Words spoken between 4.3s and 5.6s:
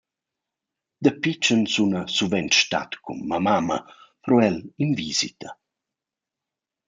el in visita.